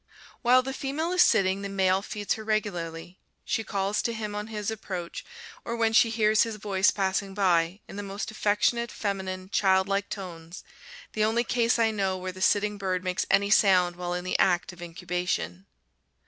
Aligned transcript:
While 0.41 0.63
the 0.63 0.73
female 0.73 1.11
is 1.11 1.21
sitting, 1.21 1.61
the 1.61 1.69
male 1.69 2.01
feeds 2.01 2.33
her 2.33 2.43
regularly. 2.43 3.19
She 3.45 3.63
calls 3.63 4.01
to 4.01 4.13
him 4.13 4.33
on 4.33 4.47
his 4.47 4.71
approach, 4.71 5.23
or 5.63 5.75
when 5.75 5.93
she 5.93 6.09
hears 6.09 6.41
his 6.41 6.55
voice 6.55 6.89
passing 6.89 7.35
by, 7.35 7.81
in 7.87 7.97
the 7.97 8.01
most 8.01 8.31
affectionate, 8.31 8.91
feminine, 8.91 9.49
childlike 9.51 10.09
tones, 10.09 10.63
the 11.13 11.23
only 11.23 11.43
case 11.43 11.77
I 11.77 11.91
know 11.91 12.17
where 12.17 12.31
the 12.31 12.41
sitting 12.41 12.79
bird 12.79 13.03
makes 13.03 13.27
any 13.29 13.51
sound 13.51 13.95
while 13.95 14.15
in 14.15 14.23
the 14.23 14.39
act 14.39 14.73
of 14.73 14.81
incubation. 14.81 15.67